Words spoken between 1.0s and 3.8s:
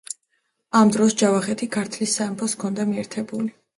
ჯავახეთი ქართლის სამეფოს ჰქონდა მიერთებული.